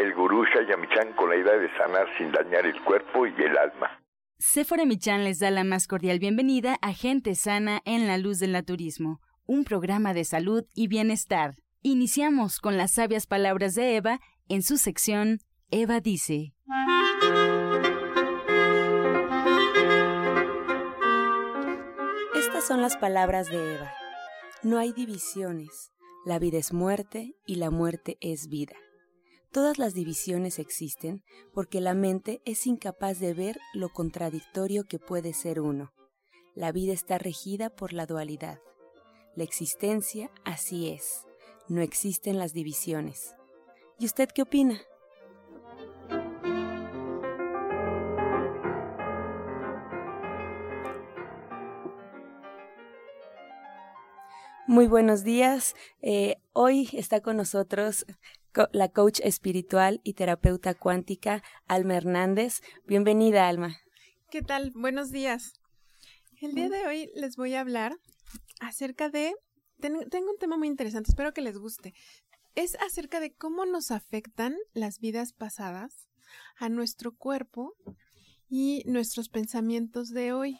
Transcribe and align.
el 0.00 0.14
gurú 0.14 0.44
Shayamichan 0.44 1.12
con 1.14 1.28
la 1.28 1.36
idea 1.36 1.58
de 1.58 1.68
sanar 1.76 2.06
sin 2.16 2.32
dañar 2.32 2.64
el 2.64 2.80
cuerpo 2.84 3.26
y 3.26 3.34
el 3.42 3.56
alma. 3.56 4.00
Sephora 4.38 4.86
Michan 4.86 5.24
les 5.24 5.38
da 5.38 5.50
la 5.50 5.64
más 5.64 5.86
cordial 5.86 6.18
bienvenida 6.18 6.78
a 6.80 6.94
Gente 6.94 7.34
Sana 7.34 7.82
en 7.84 8.06
la 8.06 8.16
Luz 8.16 8.38
del 8.38 8.52
Naturismo, 8.52 9.20
un 9.44 9.64
programa 9.64 10.14
de 10.14 10.24
salud 10.24 10.64
y 10.74 10.88
bienestar. 10.88 11.56
Iniciamos 11.82 12.60
con 12.60 12.78
las 12.78 12.92
sabias 12.92 13.26
palabras 13.26 13.74
de 13.74 13.96
Eva 13.96 14.20
en 14.48 14.62
su 14.62 14.78
sección 14.78 15.38
Eva 15.70 16.00
dice. 16.00 16.54
Estas 22.34 22.66
son 22.66 22.80
las 22.80 22.96
palabras 22.96 23.50
de 23.50 23.74
Eva. 23.74 23.92
No 24.62 24.78
hay 24.78 24.92
divisiones. 24.92 25.92
La 26.24 26.38
vida 26.38 26.58
es 26.58 26.72
muerte 26.72 27.34
y 27.46 27.56
la 27.56 27.70
muerte 27.70 28.16
es 28.20 28.48
vida. 28.48 28.74
Todas 29.52 29.78
las 29.78 29.94
divisiones 29.94 30.60
existen 30.60 31.24
porque 31.52 31.80
la 31.80 31.92
mente 31.92 32.40
es 32.44 32.68
incapaz 32.68 33.18
de 33.18 33.34
ver 33.34 33.58
lo 33.74 33.88
contradictorio 33.88 34.84
que 34.84 35.00
puede 35.00 35.32
ser 35.32 35.60
uno. 35.60 35.92
La 36.54 36.70
vida 36.70 36.92
está 36.92 37.18
regida 37.18 37.68
por 37.68 37.92
la 37.92 38.06
dualidad. 38.06 38.60
La 39.34 39.42
existencia 39.42 40.30
así 40.44 40.88
es. 40.90 41.26
No 41.66 41.82
existen 41.82 42.38
las 42.38 42.52
divisiones. 42.52 43.34
¿Y 43.98 44.06
usted 44.06 44.28
qué 44.28 44.42
opina? 44.42 44.80
Muy 54.68 54.86
buenos 54.86 55.24
días. 55.24 55.74
Eh, 56.02 56.36
hoy 56.52 56.88
está 56.92 57.20
con 57.20 57.36
nosotros 57.36 58.06
la 58.72 58.88
coach 58.88 59.20
espiritual 59.22 60.00
y 60.04 60.14
terapeuta 60.14 60.74
cuántica 60.74 61.42
Alma 61.66 61.96
Hernández. 61.96 62.60
Bienvenida, 62.86 63.48
Alma. 63.48 63.78
¿Qué 64.30 64.42
tal? 64.42 64.72
Buenos 64.74 65.10
días. 65.10 65.54
El 66.40 66.54
día 66.54 66.68
de 66.68 66.86
hoy 66.86 67.10
les 67.14 67.36
voy 67.36 67.54
a 67.54 67.60
hablar 67.60 67.96
acerca 68.60 69.08
de... 69.08 69.34
tengo 69.78 70.30
un 70.30 70.38
tema 70.38 70.56
muy 70.56 70.68
interesante, 70.68 71.10
espero 71.10 71.32
que 71.32 71.42
les 71.42 71.58
guste. 71.58 71.94
Es 72.54 72.76
acerca 72.76 73.20
de 73.20 73.32
cómo 73.32 73.66
nos 73.66 73.90
afectan 73.90 74.56
las 74.72 74.98
vidas 74.98 75.32
pasadas 75.32 76.08
a 76.56 76.68
nuestro 76.68 77.14
cuerpo 77.14 77.74
y 78.48 78.82
nuestros 78.86 79.28
pensamientos 79.28 80.10
de 80.10 80.32
hoy. 80.32 80.58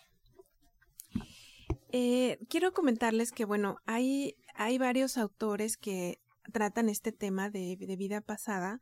Eh, 1.93 2.39
quiero 2.49 2.73
comentarles 2.73 3.33
que, 3.33 3.45
bueno, 3.45 3.79
hay, 3.85 4.37
hay 4.55 4.79
varios 4.79 5.19
autores 5.19 5.77
que 5.77 6.20
tratan 6.51 6.89
este 6.89 7.13
tema 7.13 7.51
de, 7.51 7.77
vida 7.99 8.21
pasada, 8.21 8.81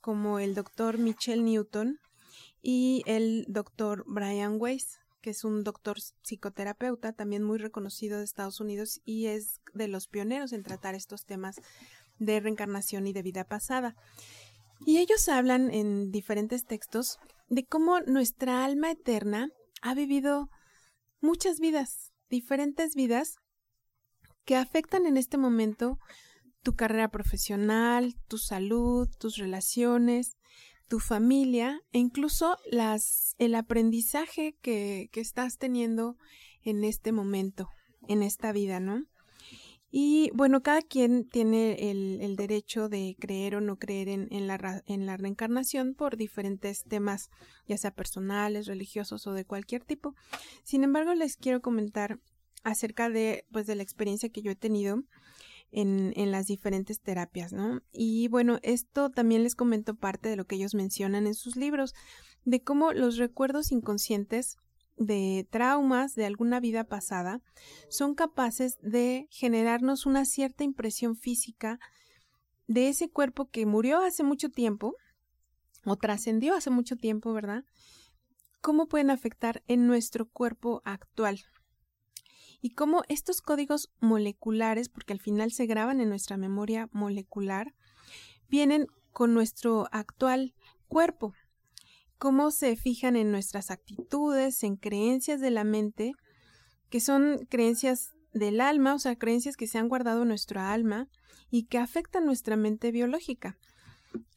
como 0.00 0.38
el 0.38 0.54
doctor 0.54 0.98
Michel 0.98 1.44
Newton 1.44 1.98
y 2.62 3.02
el 3.06 3.44
doctor 3.48 4.04
Brian 4.06 4.56
Weiss, 4.58 4.98
que 5.20 5.30
es 5.30 5.44
un 5.44 5.64
doctor 5.64 5.98
psicoterapeuta 6.22 7.12
también 7.12 7.42
muy 7.42 7.58
reconocido 7.58 8.18
de 8.18 8.24
Estados 8.24 8.60
Unidos 8.60 9.00
y 9.04 9.26
es 9.26 9.60
de 9.72 9.88
los 9.88 10.06
pioneros 10.08 10.52
en 10.52 10.62
tratar 10.62 10.94
estos 10.94 11.24
temas 11.24 11.56
de 12.18 12.40
reencarnación 12.40 13.06
y 13.06 13.12
de 13.12 13.22
vida 13.22 13.44
pasada. 13.44 13.94
Y 14.84 14.98
ellos 14.98 15.28
hablan 15.28 15.72
en 15.72 16.10
diferentes 16.10 16.66
textos 16.66 17.18
de 17.48 17.64
cómo 17.64 18.00
nuestra 18.00 18.64
alma 18.64 18.90
eterna 18.90 19.48
ha 19.80 19.94
vivido 19.94 20.50
muchas 21.20 21.58
vidas, 21.58 22.12
diferentes 22.28 22.94
vidas 22.94 23.36
que 24.44 24.56
afectan 24.56 25.06
en 25.06 25.16
este 25.16 25.38
momento 25.38 25.98
tu 26.64 26.74
carrera 26.74 27.08
profesional, 27.08 28.16
tu 28.26 28.38
salud, 28.38 29.08
tus 29.18 29.36
relaciones, 29.36 30.36
tu 30.88 30.98
familia 30.98 31.80
e 31.92 31.98
incluso 31.98 32.56
las, 32.70 33.34
el 33.38 33.54
aprendizaje 33.54 34.56
que, 34.60 35.08
que 35.12 35.20
estás 35.20 35.58
teniendo 35.58 36.16
en 36.62 36.82
este 36.82 37.12
momento, 37.12 37.68
en 38.08 38.22
esta 38.22 38.50
vida, 38.50 38.80
¿no? 38.80 39.04
Y 39.96 40.30
bueno, 40.34 40.60
cada 40.62 40.82
quien 40.82 41.28
tiene 41.28 41.90
el, 41.90 42.18
el, 42.20 42.34
derecho 42.34 42.88
de 42.88 43.14
creer 43.20 43.54
o 43.54 43.60
no 43.60 43.76
creer 43.76 44.08
en, 44.08 44.26
en, 44.32 44.48
la, 44.48 44.82
en 44.86 45.06
la 45.06 45.16
reencarnación 45.16 45.94
por 45.94 46.16
diferentes 46.16 46.82
temas, 46.82 47.28
ya 47.68 47.76
sea 47.76 47.92
personales, 47.92 48.66
religiosos 48.66 49.24
o 49.28 49.34
de 49.34 49.44
cualquier 49.44 49.84
tipo. 49.84 50.16
Sin 50.64 50.82
embargo, 50.82 51.14
les 51.14 51.36
quiero 51.36 51.60
comentar 51.60 52.18
acerca 52.64 53.08
de, 53.08 53.46
pues, 53.52 53.68
de 53.68 53.76
la 53.76 53.84
experiencia 53.84 54.30
que 54.30 54.42
yo 54.42 54.50
he 54.50 54.56
tenido 54.56 55.04
en, 55.74 56.12
en 56.16 56.30
las 56.30 56.46
diferentes 56.46 57.00
terapias, 57.00 57.52
¿no? 57.52 57.82
Y 57.92 58.28
bueno, 58.28 58.58
esto 58.62 59.10
también 59.10 59.42
les 59.42 59.56
comento 59.56 59.94
parte 59.94 60.28
de 60.28 60.36
lo 60.36 60.46
que 60.46 60.54
ellos 60.54 60.74
mencionan 60.74 61.26
en 61.26 61.34
sus 61.34 61.56
libros, 61.56 61.94
de 62.44 62.62
cómo 62.62 62.92
los 62.92 63.16
recuerdos 63.16 63.72
inconscientes 63.72 64.56
de 64.96 65.48
traumas 65.50 66.14
de 66.14 66.26
alguna 66.26 66.60
vida 66.60 66.84
pasada 66.84 67.40
son 67.88 68.14
capaces 68.14 68.78
de 68.80 69.26
generarnos 69.30 70.06
una 70.06 70.24
cierta 70.24 70.62
impresión 70.62 71.16
física 71.16 71.80
de 72.68 72.88
ese 72.88 73.10
cuerpo 73.10 73.50
que 73.50 73.66
murió 73.66 74.00
hace 74.00 74.22
mucho 74.22 74.50
tiempo 74.50 74.94
o 75.84 75.96
trascendió 75.96 76.54
hace 76.54 76.70
mucho 76.70 76.96
tiempo, 76.96 77.32
¿verdad? 77.32 77.64
¿Cómo 78.60 78.86
pueden 78.86 79.10
afectar 79.10 79.62
en 79.66 79.86
nuestro 79.86 80.28
cuerpo 80.30 80.80
actual? 80.84 81.40
Y 82.64 82.70
cómo 82.70 83.02
estos 83.10 83.42
códigos 83.42 83.90
moleculares, 84.00 84.88
porque 84.88 85.12
al 85.12 85.20
final 85.20 85.52
se 85.52 85.66
graban 85.66 86.00
en 86.00 86.08
nuestra 86.08 86.38
memoria 86.38 86.88
molecular, 86.92 87.74
vienen 88.48 88.86
con 89.12 89.34
nuestro 89.34 89.86
actual 89.92 90.54
cuerpo 90.88 91.34
cómo 92.16 92.50
se 92.50 92.74
fijan 92.74 93.16
en 93.16 93.30
nuestras 93.30 93.70
actitudes, 93.70 94.62
en 94.62 94.76
creencias 94.76 95.42
de 95.42 95.50
la 95.50 95.62
mente, 95.62 96.12
que 96.88 96.98
son 96.98 97.46
creencias 97.50 98.14
del 98.32 98.62
alma, 98.62 98.94
o 98.94 98.98
sea, 98.98 99.16
creencias 99.16 99.58
que 99.58 99.66
se 99.66 99.76
han 99.76 99.90
guardado 99.90 100.22
en 100.22 100.28
nuestra 100.28 100.72
alma 100.72 101.06
y 101.50 101.64
que 101.64 101.76
afectan 101.76 102.24
nuestra 102.24 102.56
mente 102.56 102.92
biológica. 102.92 103.58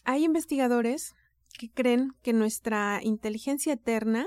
Hay 0.03 0.25
investigadores 0.25 1.15
que 1.57 1.71
creen 1.71 2.11
que 2.23 2.33
nuestra 2.33 2.99
inteligencia 3.01 3.71
eterna, 3.71 4.25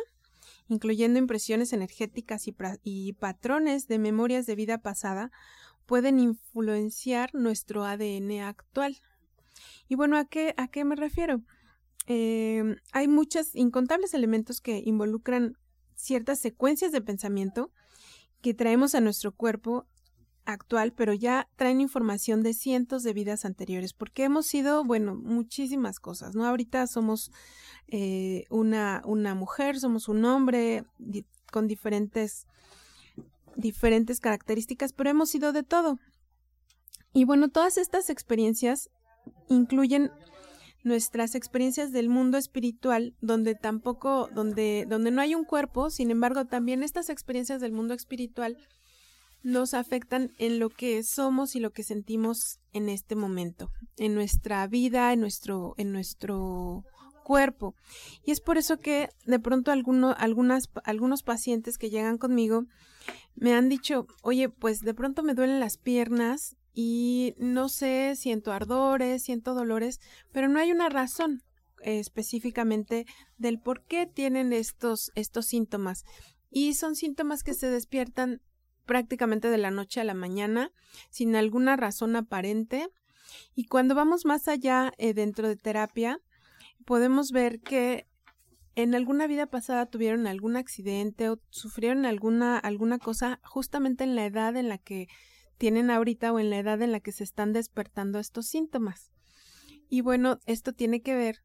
incluyendo 0.71 1.19
impresiones 1.19 1.75
energéticas 1.75 2.49
y, 2.83 3.13
patrones 3.13 3.87
de 3.87 3.99
memorias 3.99 4.47
de 4.47 4.55
vida 4.55 4.79
pasada, 4.79 5.31
pueden 5.85 6.19
influenciar 6.19 7.35
nuestro 7.35 7.85
ADN 7.85 8.41
actual. 8.41 8.97
Y 9.89 9.97
bueno, 9.97 10.17
¿a 10.17 10.25
qué, 10.25 10.55
a 10.57 10.69
qué 10.69 10.85
me 10.85 10.97
refiero? 10.97 11.43
eh, 12.13 12.77
hay 12.93 13.07
muchos, 13.07 13.55
incontables 13.55 14.15
elementos 14.15 14.61
que 14.61 14.83
involucran 14.85 15.57
ciertas 15.95 16.41
secuencias 16.41 16.91
de 16.91 17.01
pensamiento 17.01 17.71
que 18.41 18.53
traemos 18.53 18.97
a 18.97 19.01
nuestro 19.01 19.33
cuerpo 19.33 19.87
actual, 20.45 20.93
pero 20.93 21.13
ya 21.13 21.49
traen 21.57 21.81
información 21.81 22.43
de 22.43 22.55
cientos 22.55 23.03
de 23.03 23.13
vidas 23.13 23.45
anteriores, 23.45 23.93
porque 23.93 24.25
hemos 24.25 24.47
sido, 24.47 24.85
bueno, 24.85 25.15
muchísimas 25.15 26.01
cosas, 26.01 26.35
¿no? 26.35 26.47
Ahorita 26.47 26.87
somos 26.87 27.31
eh, 27.89 28.45
una, 28.51 29.03
una 29.05 29.35
mujer, 29.35 29.79
somos 29.79 30.09
un 30.09 30.25
hombre 30.25 30.85
con 31.51 31.67
diferentes, 31.67 32.47
diferentes 33.57 34.21
características, 34.21 34.93
pero 34.93 35.11
hemos 35.11 35.31
sido 35.31 35.53
de 35.53 35.63
todo. 35.63 35.99
Y 37.13 37.25
bueno, 37.25 37.49
todas 37.49 37.77
estas 37.77 38.11
experiencias 38.11 38.91
incluyen 39.49 40.11
nuestras 40.83 41.35
experiencias 41.35 41.93
del 41.93 42.09
mundo 42.09 42.39
espiritual, 42.39 43.15
donde 43.21 43.55
tampoco, 43.55 44.29
donde, 44.35 44.87
donde 44.89 45.11
no 45.11 45.21
hay 45.21 45.35
un 45.35 45.45
cuerpo, 45.45 45.91
sin 45.91 46.11
embargo, 46.11 46.47
también 46.47 46.83
estas 46.83 47.11
experiencias 47.11 47.61
del 47.61 47.73
mundo 47.73 47.95
espiritual 47.95 48.57
nos 49.43 49.75
afectan 49.75 50.33
en 50.39 50.59
lo 50.59 50.69
que 50.71 51.03
somos 51.03 51.57
y 51.57 51.61
lo 51.61 51.73
que 51.73 51.83
sentimos 51.83 52.61
en 52.73 52.89
este 52.89 53.15
momento, 53.15 53.71
en 53.97 54.15
nuestra 54.15 54.67
vida, 54.67 55.13
en 55.13 55.21
nuestro, 55.21 55.75
en 55.79 55.93
nuestro 55.93 56.85
cuerpo. 57.25 57.75
Y 58.25 58.33
es 58.33 58.41
por 58.41 58.59
eso 58.59 58.79
que 58.79 59.09
de 59.25 59.39
pronto 59.39 59.71
alguno, 59.71 60.15
algunas, 60.19 60.69
algunos 60.85 61.23
pacientes 61.23 61.79
que 61.79 61.91
llegan 61.91 62.19
conmigo 62.19 62.65
me 63.35 63.55
han 63.55 63.69
dicho, 63.69 64.07
oye, 64.23 64.49
pues 64.49 64.81
de 64.81 64.95
pronto 64.95 65.23
me 65.23 65.35
duelen 65.35 65.61
las 65.61 65.79
piernas 65.79 66.57
y 66.75 67.35
no 67.39 67.69
sé, 67.69 68.15
siento 68.17 68.53
ardores, 68.53 69.23
siento 69.23 69.55
dolores, 69.55 70.01
pero 70.33 70.49
no 70.49 70.59
hay 70.59 70.73
una 70.73 70.89
razón. 70.89 71.43
específicamente 71.83 73.07
del 73.39 73.59
por 73.59 73.87
qué 73.87 74.07
tienen 74.07 74.53
estos, 74.53 75.13
estos 75.15 75.47
síntomas. 75.47 76.05
Y 76.51 76.75
son 76.75 76.95
síntomas 76.95 77.43
que 77.43 77.55
se 77.55 77.71
despiertan 77.71 78.43
prácticamente 78.91 79.51
de 79.51 79.59
la 79.59 79.71
noche 79.71 80.01
a 80.01 80.05
la 80.05 80.15
mañana, 80.15 80.73
sin 81.11 81.37
alguna 81.37 81.77
razón 81.77 82.17
aparente. 82.17 82.89
Y 83.55 83.67
cuando 83.67 83.95
vamos 83.95 84.25
más 84.25 84.49
allá 84.49 84.93
eh, 84.99 85.15
dentro 85.15 85.47
de 85.47 85.55
terapia, 85.55 86.19
podemos 86.87 87.31
ver 87.31 87.61
que 87.61 88.09
en 88.75 88.97
alguna 88.97 89.29
vida 89.29 89.47
pasada 89.47 89.87
tuvieron 89.87 90.27
algún 90.27 90.57
accidente 90.57 91.31
o 91.31 91.39
sufrieron 91.51 92.05
alguna, 92.05 92.59
alguna 92.59 92.99
cosa 92.99 93.39
justamente 93.45 94.03
en 94.03 94.17
la 94.17 94.27
edad 94.27 94.57
en 94.57 94.69
la 94.69 94.79
que 94.79 95.07
tienen 95.57 95.89
ahorita 95.89 96.33
o 96.33 96.41
en 96.41 96.51
la 96.51 96.59
edad 96.59 96.83
en 96.83 96.91
la 96.91 96.99
que 96.99 97.13
se 97.13 97.23
están 97.23 97.53
despertando 97.53 98.19
estos 98.19 98.47
síntomas. 98.47 99.13
Y 99.89 100.01
bueno, 100.01 100.41
esto 100.47 100.73
tiene 100.73 101.01
que 101.01 101.15
ver 101.15 101.45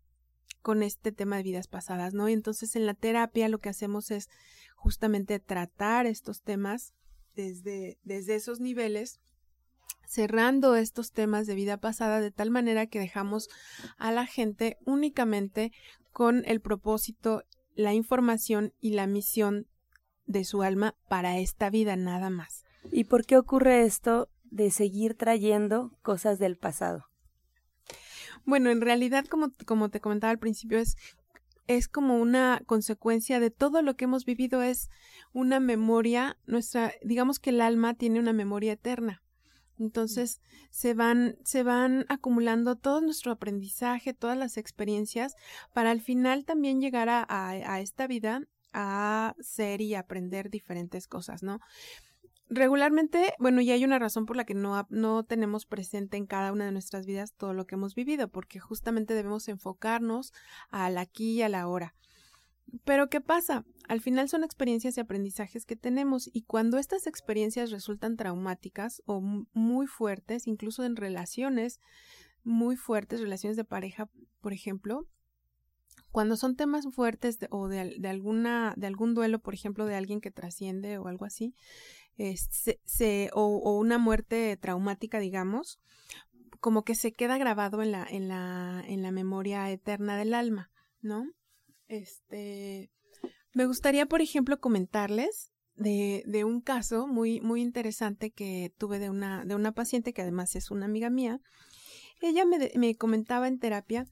con 0.63 0.81
este 0.81 1.12
tema 1.12 1.38
de 1.38 1.44
vidas 1.44 1.68
pasadas, 1.68 2.15
¿no? 2.15 2.27
Y 2.27 2.33
entonces 2.33 2.75
en 2.75 2.88
la 2.88 2.95
terapia 2.95 3.50
lo 3.50 3.59
que 3.59 3.69
hacemos 3.69 4.09
es 4.09 4.30
justamente 4.75 5.39
tratar 5.39 6.07
estos 6.07 6.42
temas 6.42 6.95
desde, 7.36 8.00
desde 8.04 8.36
esos 8.36 8.60
niveles 8.60 9.20
cerrando 10.08 10.76
estos 10.76 11.12
temas 11.12 11.48
de 11.48 11.56
vida 11.56 11.78
pasada 11.78 12.22
de 12.22 12.32
tal 12.32 12.52
manera 12.52 12.88
que 12.88 13.00
dejamos 13.00 13.50
a 13.98 14.12
la 14.12 14.26
gente 14.26 14.78
únicamente 14.86 15.72
con 16.12 16.44
el 16.46 16.62
propósito, 16.62 17.44
la 17.76 17.94
información 17.94 18.74
y 18.80 18.92
la 18.92 19.08
misión 19.08 19.68
de 20.26 20.44
su 20.44 20.64
alma 20.64 20.96
para 21.10 21.40
esta 21.40 21.70
vida 21.70 21.96
nada 21.96 22.30
más. 22.30 22.64
¿Y 22.92 23.06
por 23.06 23.26
qué 23.26 23.38
ocurre 23.38 23.84
esto 23.84 24.30
de 24.44 24.72
seguir 24.72 25.16
trayendo 25.16 25.92
cosas 26.02 26.40
del 26.40 26.58
pasado? 26.58 27.06
Bueno, 28.46 28.70
en 28.70 28.81
realidad, 28.81 29.26
como, 29.26 29.52
como 29.66 29.90
te 29.90 30.00
comentaba 30.00 30.31
al 30.31 30.40
principio, 30.40 30.78
es, 30.78 30.96
es 31.68 31.88
como 31.88 32.18
una 32.18 32.62
consecuencia 32.66 33.40
de 33.40 33.52
todo 33.52 33.82
lo 33.82 33.96
que 33.96 34.06
hemos 34.06 34.26
vivido, 34.26 34.62
es 34.62 34.90
una 35.34 35.60
memoria, 35.60 36.38
nuestra, 36.46 36.94
digamos 37.04 37.40
que 37.40 37.50
el 37.50 37.62
alma 37.62 37.94
tiene 37.94 38.20
una 38.20 38.34
memoria 38.34 38.74
eterna. 38.74 39.22
Entonces 39.78 40.42
se 40.70 40.94
van, 40.94 41.38
se 41.44 41.64
van 41.64 42.06
acumulando 42.08 42.76
todo 42.76 43.02
nuestro 43.02 43.32
aprendizaje, 43.32 44.14
todas 44.14 44.38
las 44.38 44.58
experiencias, 44.58 45.36
para 45.74 45.92
al 45.92 46.02
final 46.02 46.46
también 46.46 46.80
llegar 46.80 47.10
a, 47.10 47.26
a, 47.28 47.80
esta 47.82 48.08
vida 48.08 48.42
a 48.74 49.36
ser 49.40 49.82
y 49.82 49.96
aprender 49.96 50.50
diferentes 50.50 51.08
cosas, 51.08 51.44
¿no? 51.44 51.60
Regularmente, 52.50 53.33
bueno, 53.39 53.59
y 53.62 53.71
hay 53.71 53.83
una 53.83 53.97
razón 53.97 54.25
por 54.25 54.36
la 54.36 54.45
que 54.45 54.53
no, 54.53 54.86
no 54.89 55.24
tenemos 55.24 55.65
presente 55.65 56.18
en 56.18 56.27
cada 56.27 56.51
una 56.51 56.65
de 56.65 56.71
nuestras 56.71 57.06
vidas 57.07 57.33
todo 57.33 57.53
lo 57.53 57.65
que 57.65 57.75
hemos 57.75 57.95
vivido, 57.95 58.27
porque 58.27 58.59
justamente 58.59 59.15
debemos 59.15 59.47
enfocarnos 59.47 60.31
al 60.69 60.97
aquí 61.00 61.33
y 61.33 61.42
a 61.42 61.50
la 61.50 61.68
hora. 61.68 61.95
Pero 62.83 63.09
¿qué 63.09 63.21
pasa? 63.21 63.65
Al 63.88 64.01
final 64.01 64.30
son 64.30 64.44
experiencias 64.44 64.97
y 64.97 65.00
aprendizajes 65.00 65.65
que 65.65 65.75
tenemos 65.75 66.30
y 66.33 66.44
cuando 66.44 66.77
estas 66.77 67.07
experiencias 67.07 67.71
resultan 67.71 68.18
traumáticas 68.18 69.01
o 69.06 69.21
muy 69.21 69.88
fuertes, 69.88 70.47
incluso 70.47 70.83
en 70.83 70.95
relaciones 70.95 71.80
muy 72.44 72.75
fuertes, 72.75 73.21
relaciones 73.21 73.57
de 73.57 73.65
pareja, 73.65 74.09
por 74.42 74.53
ejemplo, 74.53 75.07
cuando 76.12 76.38
son 76.38 76.56
temas 76.56 76.86
fuertes 76.92 77.39
o 77.50 77.68
de, 77.68 78.00
alguna 78.07 78.74
de 78.77 78.88
algún 78.88 79.13
duelo, 79.13 79.39
por 79.39 79.53
ejemplo, 79.53 79.86
de 79.86 79.95
alguien 79.95 80.21
que 80.21 80.31
trasciende 80.31 80.97
o 80.97 81.07
algo 81.07 81.25
así, 81.25 81.56
se, 82.18 83.30
o, 83.34 83.42
o, 83.42 83.78
una 83.78 83.98
muerte 83.98 84.58
traumática, 84.58 85.20
digamos, 85.20 85.80
como 86.60 86.84
que 86.84 86.96
se 86.96 87.12
queda 87.12 87.38
grabado 87.38 87.82
en 87.82 87.92
la, 87.92 88.08
en 88.10 88.28
la, 88.28 88.84
en 88.88 89.02
la 89.02 89.12
memoria 89.12 89.70
eterna 89.70 90.18
del 90.18 90.34
alma, 90.34 90.72
¿no? 91.02 91.26
Este, 91.88 92.90
me 93.54 93.66
gustaría, 93.66 94.06
por 94.06 94.22
ejemplo, 94.22 94.60
comentarles 94.60 95.52
de, 95.76 96.24
de, 96.26 96.44
un 96.44 96.62
caso 96.62 97.08
muy, 97.08 97.42
muy 97.42 97.62
interesante 97.62 98.32
que 98.32 98.74
tuve 98.78 99.00
de 99.00 99.10
una, 99.10 99.46
de 99.46 99.56
una 99.56 99.74
paciente 99.74 100.14
que 100.14 100.22
además 100.22 100.56
es 100.56 100.72
una 100.72 100.86
amiga 100.86 101.10
mía. 101.10 101.40
Ella 102.22 102.46
me, 102.46 102.72
me 102.76 102.96
comentaba 102.96 103.48
en 103.48 103.60
terapia 103.60 104.08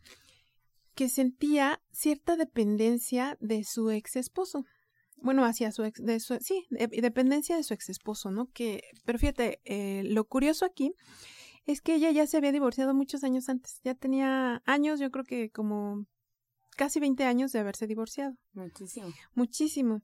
que 0.93 1.09
sentía 1.09 1.81
cierta 1.91 2.35
dependencia 2.35 3.37
de 3.39 3.63
su 3.63 3.89
ex 3.89 4.15
esposo. 4.15 4.65
Bueno, 5.17 5.45
hacia 5.45 5.71
su 5.71 5.83
ex, 5.83 6.03
de 6.03 6.19
su, 6.19 6.37
sí, 6.41 6.65
dependencia 6.69 7.55
de 7.55 7.63
su 7.63 7.73
ex 7.73 7.89
esposo, 7.89 8.31
¿no? 8.31 8.47
Que, 8.47 8.83
pero 9.05 9.17
fíjate, 9.19 9.61
eh, 9.63 10.03
lo 10.05 10.25
curioso 10.25 10.65
aquí 10.65 10.93
es 11.65 11.81
que 11.81 11.95
ella 11.95 12.11
ya 12.11 12.27
se 12.27 12.37
había 12.37 12.51
divorciado 12.51 12.93
muchos 12.93 13.23
años 13.23 13.47
antes, 13.47 13.79
ya 13.83 13.95
tenía 13.95 14.61
años, 14.65 14.99
yo 14.99 15.11
creo 15.11 15.23
que 15.23 15.49
como 15.49 16.05
casi 16.75 16.99
20 16.99 17.23
años 17.23 17.51
de 17.51 17.59
haberse 17.59 17.87
divorciado. 17.87 18.35
Muchísimo. 18.53 19.13
Muchísimo. 19.33 20.01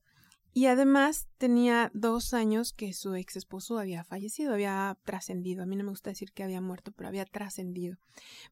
Y 0.52 0.66
además 0.66 1.28
tenía 1.38 1.92
dos 1.94 2.34
años 2.34 2.74
que 2.74 2.94
su 2.94 3.14
ex 3.14 3.36
esposo 3.36 3.78
había 3.78 4.04
fallecido, 4.04 4.54
había 4.54 4.98
trascendido. 5.06 5.62
A 5.62 5.66
mí 5.68 5.76
no 5.76 5.84
me 5.84 5.92
gusta 5.92 6.10
decir 6.10 6.32
que 6.34 6.44
había 6.44 6.60
muerto, 6.60 6.92
pero 6.92 7.08
había 7.08 7.26
trascendido. 7.26 7.98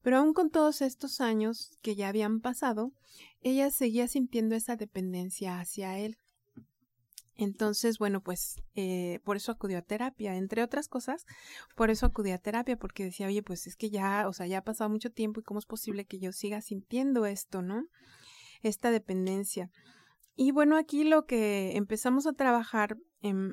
Pero 0.04 0.18
aún 0.18 0.34
con 0.34 0.52
todos 0.52 0.82
estos 0.82 1.22
años 1.22 1.72
que 1.82 1.96
ya 1.96 2.10
habían 2.10 2.40
pasado, 2.40 2.94
ella 3.42 3.72
seguía 3.72 4.08
sintiendo 4.08 4.56
esa 4.56 4.76
dependencia 4.76 5.60
hacia 5.60 5.98
él. 5.98 6.18
Entonces, 7.38 8.00
bueno, 8.00 8.22
pues 8.22 8.62
eh, 8.74 9.20
por 9.24 9.38
eso 9.38 9.52
acudió 9.52 9.78
a 9.78 9.84
terapia, 9.84 10.36
entre 10.36 10.64
otras 10.64 10.88
cosas, 10.88 11.26
por 11.76 11.92
eso 11.92 12.08
acudió 12.08 12.34
a 12.34 12.40
terapia, 12.40 12.78
porque 12.78 13.04
decía, 13.04 13.28
oye, 13.28 13.44
pues 13.44 13.68
es 13.68 13.76
que 13.76 13.92
ya, 13.92 14.28
o 14.28 14.34
sea, 14.34 14.48
ya 14.48 14.60
ha 14.60 14.64
pasado 14.64 14.90
mucho 14.90 15.12
tiempo 15.12 15.40
y 15.40 15.44
cómo 15.44 15.60
es 15.60 15.68
posible 15.68 16.06
que 16.06 16.20
yo 16.20 16.32
siga 16.32 16.62
sintiendo 16.62 17.28
esto, 17.28 17.62
¿no? 17.62 17.86
Esta 18.64 18.90
dependencia. 18.90 19.70
Y 20.36 20.52
bueno, 20.52 20.78
aquí 20.78 21.04
lo 21.04 21.26
que 21.26 21.78
empezamos 21.78 22.26
a 22.28 22.34
trabajar, 22.34 22.98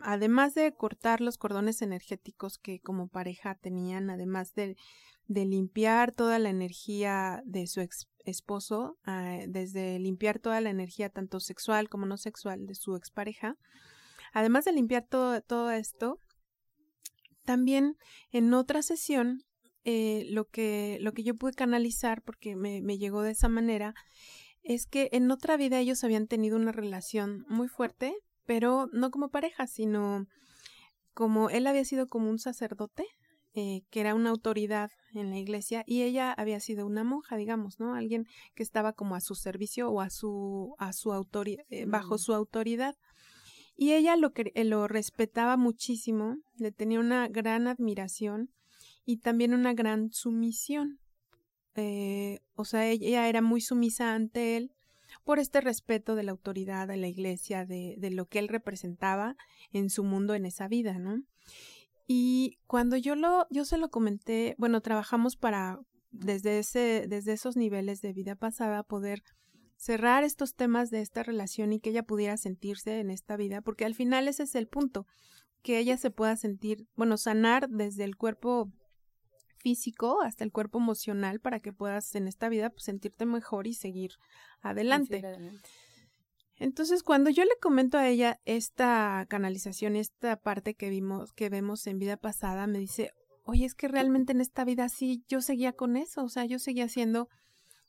además 0.02 0.54
de 0.54 0.74
cortar 0.74 1.20
los 1.20 1.38
cordones 1.38 1.82
energéticos 1.82 2.58
que 2.58 2.80
como 2.80 3.08
pareja 3.08 3.54
tenían, 3.54 4.10
además 4.10 4.54
de, 4.54 4.76
de 5.26 5.44
limpiar 5.44 6.12
toda 6.12 6.38
la 6.38 6.50
energía 6.50 7.42
de 7.46 7.66
su 7.66 7.80
ex 7.80 8.08
esposo, 8.24 8.98
ah, 9.04 9.40
desde 9.48 9.98
limpiar 9.98 10.38
toda 10.38 10.60
la 10.60 10.70
energía 10.70 11.08
tanto 11.10 11.40
sexual 11.40 11.88
como 11.88 12.06
no 12.06 12.16
sexual 12.16 12.66
de 12.66 12.74
su 12.74 12.96
expareja. 12.96 13.56
Además 14.32 14.64
de 14.64 14.72
limpiar 14.72 15.06
todo, 15.08 15.40
todo 15.42 15.70
esto, 15.70 16.20
también 17.44 17.96
en 18.30 18.52
otra 18.54 18.82
sesión 18.82 19.42
eh, 19.84 20.26
lo, 20.30 20.46
que, 20.46 20.98
lo 21.00 21.12
que 21.12 21.22
yo 21.22 21.34
pude 21.34 21.52
canalizar, 21.52 22.22
porque 22.22 22.56
me, 22.56 22.80
me 22.80 22.98
llegó 22.98 23.22
de 23.22 23.32
esa 23.32 23.48
manera, 23.48 23.94
es 24.62 24.86
que 24.86 25.10
en 25.12 25.30
otra 25.30 25.56
vida 25.56 25.78
ellos 25.78 26.04
habían 26.04 26.26
tenido 26.26 26.56
una 26.56 26.72
relación 26.72 27.44
muy 27.48 27.68
fuerte, 27.68 28.14
pero 28.46 28.88
no 28.92 29.10
como 29.10 29.28
pareja, 29.28 29.66
sino 29.66 30.26
como 31.12 31.50
él 31.50 31.66
había 31.66 31.84
sido 31.84 32.08
como 32.08 32.30
un 32.30 32.38
sacerdote 32.38 33.06
eh, 33.56 33.84
que 33.90 34.00
era 34.00 34.16
una 34.16 34.30
autoridad 34.30 34.90
en 35.12 35.30
la 35.30 35.38
iglesia 35.38 35.84
y 35.86 36.02
ella 36.02 36.32
había 36.32 36.58
sido 36.58 36.86
una 36.86 37.04
monja, 37.04 37.36
digamos, 37.36 37.78
¿no? 37.78 37.94
Alguien 37.94 38.26
que 38.56 38.64
estaba 38.64 38.92
como 38.94 39.14
a 39.14 39.20
su 39.20 39.36
servicio 39.36 39.90
o 39.90 40.00
a 40.00 40.10
su, 40.10 40.74
a 40.78 40.92
su 40.92 41.12
autoridad, 41.12 41.64
eh, 41.70 41.84
bajo 41.86 42.16
mm. 42.16 42.18
su 42.18 42.34
autoridad. 42.34 42.96
Y 43.76 43.92
ella 43.92 44.16
lo, 44.16 44.32
que, 44.32 44.50
eh, 44.56 44.64
lo 44.64 44.88
respetaba 44.88 45.56
muchísimo, 45.56 46.38
le 46.56 46.72
tenía 46.72 46.98
una 46.98 47.28
gran 47.28 47.68
admiración 47.68 48.50
y 49.06 49.18
también 49.18 49.54
una 49.54 49.72
gran 49.72 50.10
sumisión. 50.10 50.98
o 52.56 52.64
sea, 52.64 52.88
ella 52.88 53.28
era 53.28 53.40
muy 53.40 53.60
sumisa 53.60 54.14
ante 54.16 54.56
él 54.56 54.72
por 55.22 55.38
este 55.38 55.60
respeto 55.60 56.16
de 56.16 56.24
la 56.24 56.32
autoridad 56.32 56.88
de 56.88 56.96
la 56.96 57.06
iglesia, 57.06 57.64
de, 57.66 57.94
de 57.98 58.10
lo 58.10 58.26
que 58.26 58.40
él 58.40 58.48
representaba 58.48 59.36
en 59.72 59.90
su 59.90 60.02
mundo 60.02 60.34
en 60.34 60.44
esa 60.44 60.66
vida, 60.66 60.98
¿no? 60.98 61.22
Y 62.06 62.58
cuando 62.66 62.96
yo 62.96 63.16
lo, 63.16 63.46
yo 63.50 63.64
se 63.64 63.78
lo 63.78 63.90
comenté, 63.90 64.54
bueno, 64.58 64.80
trabajamos 64.80 65.36
para 65.36 65.80
desde 66.10 66.58
ese, 66.58 67.06
desde 67.08 67.32
esos 67.32 67.56
niveles 67.56 68.00
de 68.00 68.12
vida 68.12 68.36
pasada 68.36 68.82
poder 68.82 69.22
cerrar 69.76 70.24
estos 70.24 70.54
temas 70.54 70.90
de 70.90 71.00
esta 71.00 71.22
relación 71.22 71.72
y 71.72 71.80
que 71.80 71.90
ella 71.90 72.04
pudiera 72.04 72.36
sentirse 72.36 73.00
en 73.00 73.10
esta 73.10 73.36
vida, 73.36 73.60
porque 73.60 73.84
al 73.84 73.94
final 73.94 74.28
ese 74.28 74.44
es 74.44 74.54
el 74.54 74.68
punto, 74.68 75.06
que 75.62 75.78
ella 75.78 75.96
se 75.96 76.10
pueda 76.10 76.36
sentir, 76.36 76.86
bueno, 76.94 77.16
sanar 77.16 77.68
desde 77.68 78.04
el 78.04 78.16
cuerpo 78.16 78.70
físico 79.58 80.20
hasta 80.22 80.44
el 80.44 80.52
cuerpo 80.52 80.78
emocional 80.78 81.40
para 81.40 81.58
que 81.58 81.72
puedas 81.72 82.14
en 82.14 82.28
esta 82.28 82.50
vida 82.50 82.68
pues, 82.70 82.84
sentirte 82.84 83.24
mejor 83.24 83.66
y 83.66 83.72
seguir 83.72 84.12
adelante. 84.60 85.22
Entonces, 86.56 87.02
cuando 87.02 87.30
yo 87.30 87.44
le 87.44 87.56
comento 87.60 87.98
a 87.98 88.08
ella 88.08 88.40
esta 88.44 89.26
canalización, 89.28 89.96
esta 89.96 90.36
parte 90.36 90.74
que 90.74 90.88
vimos, 90.88 91.32
que 91.32 91.48
vemos 91.48 91.86
en 91.86 91.98
vida 91.98 92.16
pasada, 92.16 92.66
me 92.66 92.78
dice, 92.78 93.10
oye, 93.42 93.64
es 93.64 93.74
que 93.74 93.88
realmente 93.88 94.32
en 94.32 94.40
esta 94.40 94.64
vida 94.64 94.88
sí, 94.88 95.24
yo 95.28 95.40
seguía 95.40 95.72
con 95.72 95.96
eso, 95.96 96.22
o 96.24 96.28
sea, 96.28 96.44
yo 96.44 96.58
seguía 96.58 96.88
siendo, 96.88 97.28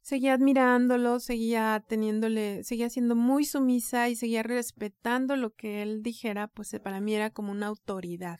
seguía 0.01 0.33
admirándolo, 0.33 1.19
seguía 1.19 1.83
teniéndole, 1.87 2.63
seguía 2.63 2.89
siendo 2.89 3.15
muy 3.15 3.45
sumisa 3.45 4.09
y 4.09 4.15
seguía 4.15 4.43
respetando 4.43 5.35
lo 5.35 5.51
que 5.51 5.83
él 5.83 6.01
dijera, 6.01 6.47
pues 6.47 6.73
eh, 6.73 6.79
para 6.79 6.99
mí 6.99 7.13
era 7.13 7.29
como 7.29 7.51
una 7.51 7.67
autoridad. 7.67 8.39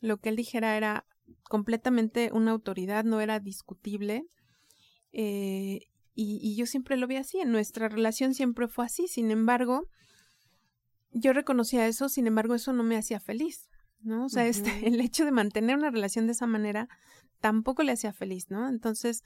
Lo 0.00 0.18
que 0.18 0.28
él 0.28 0.36
dijera 0.36 0.76
era 0.76 1.06
completamente 1.44 2.30
una 2.32 2.52
autoridad, 2.52 3.04
no 3.04 3.20
era 3.20 3.40
discutible. 3.40 4.24
Eh, 5.12 5.89
y, 6.14 6.56
yo 6.56 6.66
siempre 6.66 6.96
lo 6.96 7.06
vi 7.06 7.16
así, 7.16 7.38
en 7.38 7.52
nuestra 7.52 7.88
relación 7.88 8.34
siempre 8.34 8.68
fue 8.68 8.84
así, 8.84 9.08
sin 9.08 9.30
embargo, 9.30 9.88
yo 11.12 11.32
reconocía 11.32 11.86
eso, 11.86 12.08
sin 12.08 12.26
embargo, 12.26 12.54
eso 12.54 12.72
no 12.72 12.82
me 12.82 12.96
hacía 12.96 13.20
feliz, 13.20 13.68
¿no? 14.00 14.26
O 14.26 14.28
sea, 14.28 14.46
este, 14.46 14.86
el 14.86 15.00
hecho 15.00 15.24
de 15.24 15.32
mantener 15.32 15.76
una 15.76 15.90
relación 15.90 16.26
de 16.26 16.32
esa 16.32 16.46
manera 16.46 16.88
tampoco 17.40 17.82
le 17.82 17.92
hacía 17.92 18.12
feliz, 18.12 18.50
¿no? 18.50 18.68
Entonces, 18.68 19.22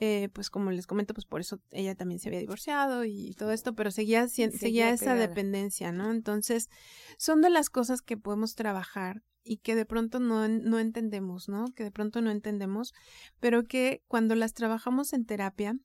eh, 0.00 0.28
pues 0.32 0.50
como 0.50 0.70
les 0.72 0.86
comento, 0.86 1.14
pues 1.14 1.24
por 1.24 1.40
eso 1.40 1.60
ella 1.70 1.94
también 1.94 2.18
se 2.18 2.28
había 2.28 2.40
divorciado 2.40 3.04
y 3.04 3.32
todo 3.34 3.52
esto, 3.52 3.74
pero 3.74 3.90
seguía, 3.90 4.26
seguía, 4.28 4.90
esa 4.90 5.14
dependencia, 5.14 5.92
¿no? 5.92 6.10
Entonces, 6.10 6.68
son 7.16 7.42
de 7.42 7.50
las 7.50 7.70
cosas 7.70 8.02
que 8.02 8.16
podemos 8.16 8.54
trabajar 8.54 9.22
y 9.44 9.58
que 9.58 9.74
de 9.76 9.84
pronto 9.84 10.18
no, 10.18 10.48
no 10.48 10.78
entendemos, 10.78 11.48
¿no? 11.48 11.66
Que 11.76 11.84
de 11.84 11.92
pronto 11.92 12.22
no 12.22 12.30
entendemos, 12.30 12.92
pero 13.38 13.64
que 13.64 14.02
cuando 14.08 14.34
las 14.34 14.52
trabajamos 14.54 15.12
en 15.12 15.26
terapia, 15.26 15.76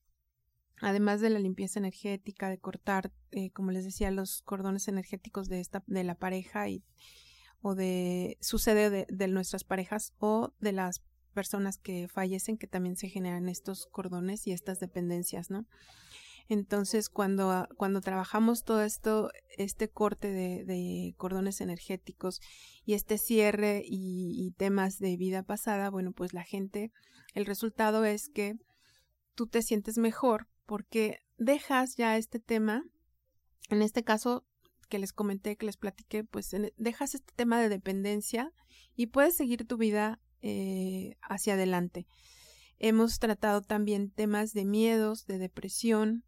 además 0.81 1.21
de 1.21 1.29
la 1.29 1.39
limpieza 1.39 1.79
energética, 1.79 2.50
de 2.50 2.57
cortar, 2.57 3.12
eh, 3.31 3.51
como 3.51 3.71
les 3.71 3.86
decía, 3.86 4.12
los 4.12 4.41
cordones 4.43 4.88
energéticos 4.88 5.50
de 5.50 5.59
esta, 5.59 5.83
de 5.88 6.03
la 6.03 6.15
pareja 6.15 6.69
y 6.69 6.83
o 7.62 7.75
de 7.75 8.38
sucede 8.39 9.05
de, 9.09 9.27
nuestras 9.27 9.63
parejas 9.63 10.13
o 10.19 10.53
de 10.59 10.71
las 10.71 11.01
personas 11.33 11.77
que 11.77 12.07
fallecen 12.07 12.57
que 12.57 12.67
también 12.67 12.95
se 12.95 13.09
generan 13.09 13.50
estos 13.50 13.88
cordones 13.88 14.48
y 14.48 14.51
estas 14.51 14.79
dependencias, 14.79 15.50
¿no? 15.50 15.65
Entonces, 16.48 17.09
cuando, 17.09 17.67
cuando 17.77 18.01
trabajamos 18.01 18.63
todo 18.63 18.81
esto, 18.81 19.29
este 19.57 19.88
corte 19.88 20.31
de, 20.31 21.13
cordones 21.17 21.62
energéticos 21.62 22.41
y 22.86 22.93
este 22.93 23.19
cierre 23.19 23.83
y, 23.86 24.51
temas 24.57 24.98
de 24.98 25.15
vida 25.15 25.43
pasada, 25.43 25.91
bueno, 25.91 26.12
pues 26.12 26.33
la 26.33 26.43
gente, 26.43 26.91
el 27.36 27.45
resultado 27.45 28.03
es 28.03 28.29
que 28.29 28.55
tú 29.36 29.45
te 29.45 29.62
sientes 29.62 30.00
mejor 30.00 30.48
porque 30.70 31.18
dejas 31.40 31.96
ya 31.96 32.16
este 32.16 32.40
tema, 32.40 32.84
en 33.72 33.82
este 33.82 34.04
caso 34.04 34.46
que 34.88 35.00
les 35.00 35.14
comenté, 35.14 35.56
que 35.56 35.66
les 35.66 35.78
platiqué, 35.78 36.24
pues 36.24 36.56
dejas 36.78 37.16
este 37.16 37.34
tema 37.36 37.60
de 37.60 37.70
dependencia 37.70 38.54
y 38.96 39.08
puedes 39.08 39.36
seguir 39.36 39.66
tu 39.66 39.78
vida 39.78 40.22
eh, 40.44 41.16
hacia 41.24 41.56
adelante. 41.56 42.06
Hemos 42.78 43.18
tratado 43.18 43.64
también 43.64 44.12
temas 44.12 44.54
de 44.54 44.64
miedos, 44.64 45.26
de 45.26 45.40
depresión, 45.40 46.24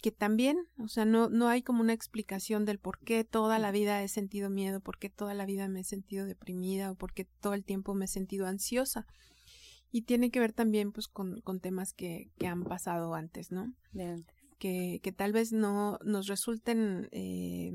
que 0.00 0.12
también, 0.12 0.58
o 0.78 0.86
sea, 0.86 1.04
no, 1.04 1.28
no 1.28 1.48
hay 1.48 1.64
como 1.64 1.80
una 1.80 1.92
explicación 1.92 2.64
del 2.64 2.78
por 2.78 3.00
qué 3.00 3.24
toda 3.24 3.58
la 3.58 3.72
vida 3.72 4.00
he 4.04 4.06
sentido 4.06 4.48
miedo, 4.48 4.78
por 4.78 4.96
qué 4.96 5.10
toda 5.10 5.34
la 5.34 5.44
vida 5.44 5.66
me 5.66 5.80
he 5.80 5.84
sentido 5.84 6.24
deprimida 6.24 6.92
o 6.92 6.94
por 6.94 7.12
qué 7.14 7.24
todo 7.24 7.54
el 7.54 7.64
tiempo 7.64 7.94
me 7.94 8.04
he 8.04 8.08
sentido 8.08 8.46
ansiosa. 8.46 9.08
Y 9.92 10.02
tiene 10.02 10.30
que 10.30 10.40
ver 10.40 10.52
también 10.52 10.90
pues 10.90 11.06
con, 11.06 11.40
con 11.42 11.60
temas 11.60 11.92
que, 11.92 12.30
que 12.38 12.46
han 12.48 12.64
pasado 12.64 13.14
antes, 13.14 13.52
¿no? 13.52 13.72
Que, 14.58 15.00
que 15.02 15.12
tal 15.12 15.32
vez 15.32 15.52
no 15.52 15.98
nos 16.02 16.26
resulten, 16.28 17.08
eh, 17.12 17.72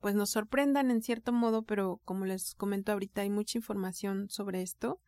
pues 0.00 0.14
nos 0.14 0.30
sorprendan 0.30 0.90
en 0.90 1.02
cierto 1.02 1.32
modo, 1.32 1.64
pero 1.64 2.00
como 2.04 2.24
les 2.24 2.54
comento 2.54 2.92
ahorita 2.92 3.22
hay 3.22 3.30
mucha 3.30 3.58
información 3.58 4.30
sobre 4.30 4.62
esto. 4.62 5.00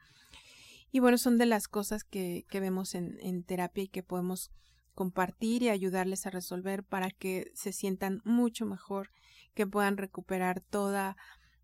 Y 0.90 0.98
bueno, 0.98 1.16
son 1.16 1.38
de 1.38 1.46
las 1.46 1.68
cosas 1.68 2.02
que, 2.02 2.44
que 2.50 2.60
vemos 2.60 2.94
en, 2.94 3.18
en 3.20 3.44
terapia 3.44 3.84
y 3.84 3.88
que 3.88 4.02
podemos 4.02 4.50
compartir 4.94 5.62
y 5.62 5.68
ayudarles 5.68 6.26
a 6.26 6.30
resolver 6.30 6.82
para 6.84 7.10
que 7.10 7.50
se 7.54 7.72
sientan 7.72 8.20
mucho 8.24 8.66
mejor, 8.66 9.10
que 9.54 9.66
puedan 9.66 9.96
recuperar 9.96 10.60
toda 10.60 11.16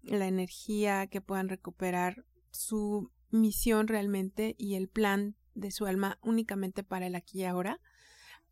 la 0.02 0.26
energía, 0.26 1.06
que 1.08 1.20
puedan 1.20 1.48
recuperar 1.48 2.24
su 2.50 3.10
misión 3.30 3.88
realmente 3.88 4.54
y 4.58 4.74
el 4.74 4.88
plan 4.88 5.36
de 5.54 5.70
su 5.70 5.86
alma 5.86 6.18
únicamente 6.22 6.82
para 6.82 7.06
el 7.06 7.14
aquí 7.14 7.40
y 7.40 7.44
ahora, 7.44 7.80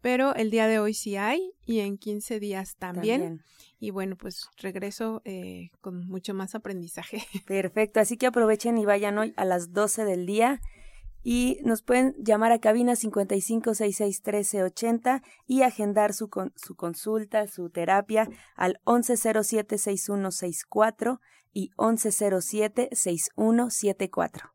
pero 0.00 0.34
el 0.34 0.50
día 0.50 0.66
de 0.66 0.78
hoy 0.78 0.94
sí 0.94 1.16
hay 1.16 1.52
y 1.66 1.80
en 1.80 1.98
15 1.98 2.40
días 2.40 2.76
también. 2.76 3.42
Y 3.80 3.90
bueno, 3.90 4.16
pues 4.16 4.48
regreso 4.58 5.20
eh, 5.24 5.70
con 5.80 6.06
mucho 6.06 6.34
más 6.34 6.54
aprendizaje. 6.54 7.22
Perfecto, 7.46 8.00
así 8.00 8.16
que 8.16 8.26
aprovechen 8.26 8.78
y 8.78 8.86
vayan 8.86 9.18
hoy 9.18 9.34
a 9.36 9.44
las 9.44 9.72
12 9.72 10.04
del 10.04 10.26
día 10.26 10.60
y 11.24 11.58
nos 11.64 11.82
pueden 11.82 12.14
llamar 12.18 12.52
a 12.52 12.60
cabina 12.60 12.92
55661380 12.92 15.22
y 15.46 15.62
agendar 15.62 16.12
su, 16.12 16.28
su 16.54 16.76
consulta, 16.76 17.48
su 17.48 17.70
terapia 17.70 18.28
al 18.54 18.78
1107-6164 18.84 21.18
y 21.54 21.70
1107-6174. 21.76 24.54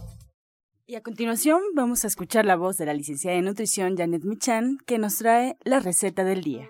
Y 0.91 0.95
a 0.97 1.01
continuación 1.01 1.61
vamos 1.73 2.03
a 2.03 2.07
escuchar 2.07 2.43
la 2.43 2.57
voz 2.57 2.75
de 2.75 2.85
la 2.85 2.93
licenciada 2.93 3.37
de 3.37 3.43
nutrición 3.43 3.95
Janet 3.95 4.25
Michan 4.25 4.77
que 4.85 4.97
nos 4.97 5.19
trae 5.19 5.55
la 5.63 5.79
receta 5.79 6.25
del 6.25 6.43
día. 6.43 6.69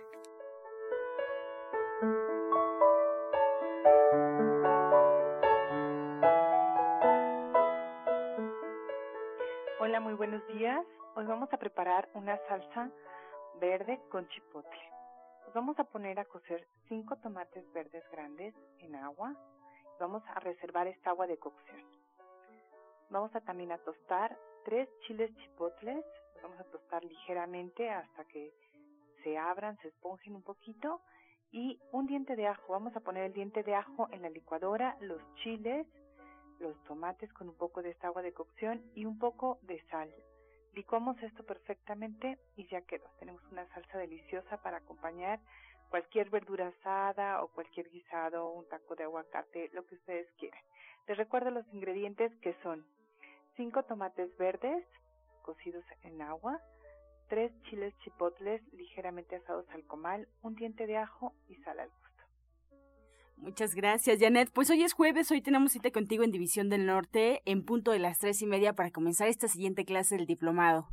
Hola, 9.80 10.00
muy 10.02 10.14
buenos 10.14 10.48
días. 10.50 10.86
Hoy 11.16 11.26
vamos 11.26 11.52
a 11.52 11.58
preparar 11.58 12.08
una 12.14 12.38
salsa 12.48 12.92
verde 13.60 14.00
con 14.12 14.30
chipotle. 14.30 14.92
vamos 15.56 15.80
a 15.80 15.84
poner 15.84 16.20
a 16.20 16.26
cocer 16.26 16.68
cinco 16.88 17.16
tomates 17.24 17.64
verdes 17.74 18.04
grandes 18.12 18.54
en 18.82 18.94
agua. 18.98 19.36
Vamos 20.00 20.22
a 20.28 20.40
reservar 20.42 20.86
esta 20.86 21.10
agua 21.10 21.26
de 21.26 21.40
cocción. 21.40 22.01
Vamos 23.12 23.36
a 23.36 23.42
también 23.42 23.74
a 23.74 23.78
tostar 23.80 24.38
tres 24.64 24.88
chiles 25.02 25.36
chipotles. 25.36 26.06
Vamos 26.42 26.58
a 26.62 26.64
tostar 26.64 27.04
ligeramente 27.04 27.90
hasta 27.90 28.24
que 28.24 28.54
se 29.22 29.38
abran, 29.38 29.78
se 29.80 29.90
esponjen 29.90 30.34
un 30.34 30.44
poquito 30.44 31.02
y 31.52 31.78
un 31.92 32.08
diente 32.08 32.38
de 32.38 32.48
ajo. 32.48 32.72
Vamos 32.72 32.96
a 32.96 33.02
poner 33.02 33.26
el 33.26 33.34
diente 33.34 33.64
de 33.64 33.76
ajo 33.76 34.08
en 34.12 34.22
la 34.22 34.30
licuadora, 34.30 34.96
los 35.02 35.22
chiles, 35.36 35.86
los 36.60 36.82
tomates 36.86 37.32
con 37.34 37.50
un 37.50 37.56
poco 37.56 37.82
de 37.82 37.90
esta 37.90 38.08
agua 38.08 38.22
de 38.22 38.32
cocción 38.32 38.82
y 38.96 39.04
un 39.04 39.20
poco 39.20 39.60
de 39.64 39.84
sal. 39.90 40.10
Licuamos 40.74 41.22
esto 41.22 41.44
perfectamente 41.44 42.40
y 42.56 42.66
ya 42.70 42.80
quedó. 42.80 43.10
Tenemos 43.20 43.44
una 43.52 43.68
salsa 43.74 43.98
deliciosa 43.98 44.56
para 44.64 44.78
acompañar 44.78 45.42
cualquier 45.90 46.30
verdura 46.30 46.68
asada 46.68 47.44
o 47.44 47.50
cualquier 47.50 47.90
guisado, 47.90 48.52
un 48.52 48.66
taco 48.70 48.96
de 48.96 49.04
aguacate, 49.04 49.70
lo 49.74 49.86
que 49.86 49.96
ustedes 49.96 50.32
quieran. 50.40 50.64
Les 51.08 51.18
recuerdo 51.18 51.52
los 51.52 51.68
ingredientes 51.74 52.34
que 52.38 52.56
son 52.64 52.86
5 53.62 53.84
tomates 53.84 54.36
verdes 54.38 54.84
cocidos 55.44 55.86
en 56.02 56.20
agua, 56.24 56.60
3 57.30 57.52
chiles 57.70 57.94
chipotles 58.00 58.60
ligeramente 58.74 59.36
asados 59.36 59.70
al 59.70 59.84
comal, 59.84 60.28
un 60.42 60.56
diente 60.56 60.88
de 60.88 60.98
ajo 60.98 61.36
y 61.48 61.58
sal 61.58 61.80
al 61.80 61.90
gusto. 61.90 62.24
Muchas 63.38 63.76
gracias, 63.76 64.20
Janet. 64.20 64.50
Pues 64.52 64.72
hoy 64.72 64.82
es 64.82 64.94
jueves, 64.94 65.30
hoy 65.30 65.44
tenemos 65.44 65.74
cita 65.74 65.92
contigo 65.92 66.24
en 66.24 66.32
División 66.32 66.70
del 66.70 66.88
Norte 66.88 67.44
en 67.46 67.64
punto 67.64 67.92
de 67.92 68.00
las 68.00 68.18
tres 68.18 68.42
y 68.42 68.48
media 68.48 68.74
para 68.74 68.90
comenzar 68.90 69.28
esta 69.28 69.48
siguiente 69.48 69.86
clase 69.86 70.18
del 70.18 70.26
diplomado. 70.26 70.88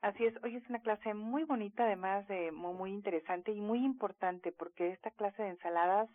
Así 0.00 0.26
es, 0.26 0.34
hoy 0.44 0.54
es 0.54 0.68
una 0.68 0.82
clase 0.82 1.12
muy 1.12 1.42
bonita, 1.42 1.86
además 1.86 2.28
de 2.28 2.52
muy, 2.52 2.92
interesante 2.92 3.50
y 3.50 3.60
muy 3.60 3.84
importante, 3.84 4.52
porque 4.52 4.92
esta 4.92 5.10
clase 5.10 5.42
de 5.42 5.48
ensaladas, 5.48 6.08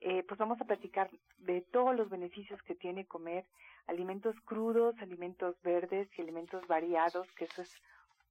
eh, 0.00 0.22
pues 0.24 0.38
vamos 0.38 0.60
a 0.60 0.64
platicar 0.64 1.10
de 1.38 1.60
todos 1.60 1.96
los 1.96 2.10
beneficios 2.10 2.62
que 2.62 2.74
tiene 2.74 3.06
comer 3.06 3.46
alimentos 3.86 4.34
crudos, 4.44 4.94
alimentos 5.00 5.60
verdes 5.62 6.08
y 6.16 6.22
alimentos 6.22 6.66
variados, 6.66 7.30
que 7.32 7.44
eso 7.44 7.62
es 7.62 7.82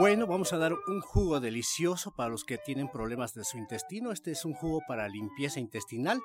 Bueno, 0.00 0.26
vamos 0.26 0.54
a 0.54 0.56
dar 0.56 0.72
un 0.72 1.02
jugo 1.02 1.40
delicioso 1.40 2.10
para 2.16 2.30
los 2.30 2.44
que 2.44 2.56
tienen 2.56 2.88
problemas 2.88 3.34
de 3.34 3.44
su 3.44 3.58
intestino. 3.58 4.12
Este 4.12 4.30
es 4.30 4.46
un 4.46 4.54
jugo 4.54 4.80
para 4.88 5.10
limpieza 5.10 5.60
intestinal. 5.60 6.22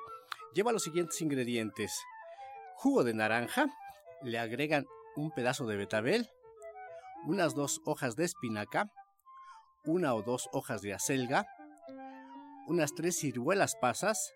Lleva 0.54 0.72
los 0.72 0.84
siguientes 0.84 1.20
ingredientes. 1.20 2.00
Jugo 2.76 3.04
de 3.04 3.12
naranja, 3.12 3.66
le 4.22 4.38
agregan 4.38 4.86
un 5.14 5.30
pedazo 5.30 5.66
de 5.66 5.76
betabel, 5.76 6.26
unas 7.26 7.54
dos 7.54 7.82
hojas 7.84 8.16
de 8.16 8.24
espinaca, 8.24 8.90
una 9.84 10.14
o 10.14 10.22
dos 10.22 10.48
hojas 10.52 10.80
de 10.80 10.94
acelga, 10.94 11.46
unas 12.68 12.94
tres 12.94 13.18
ciruelas 13.18 13.76
pasas 13.78 14.32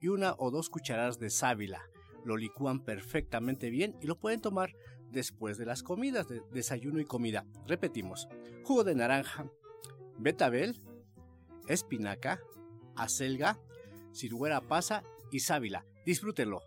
y 0.00 0.08
una 0.08 0.34
o 0.36 0.50
dos 0.50 0.68
cucharadas 0.68 1.18
de 1.18 1.30
sábila. 1.30 1.80
Lo 2.26 2.36
licúan 2.36 2.84
perfectamente 2.84 3.70
bien 3.70 3.96
y 4.02 4.06
lo 4.06 4.20
pueden 4.20 4.42
tomar 4.42 4.68
después 5.10 5.58
de 5.58 5.66
las 5.66 5.82
comidas, 5.82 6.28
de 6.28 6.42
desayuno 6.52 7.00
y 7.00 7.04
comida. 7.04 7.44
Repetimos, 7.66 8.28
jugo 8.64 8.84
de 8.84 8.94
naranja, 8.94 9.50
betabel, 10.18 10.80
espinaca, 11.68 12.40
acelga, 12.94 13.58
ciruela 14.12 14.60
pasa 14.60 15.02
y 15.30 15.40
sábila. 15.40 15.84
Disfrútenlo. 16.04 16.62